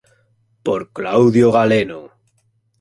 Por 0.65 0.81
Claudio 0.95 1.47
Galeno. 1.57 2.01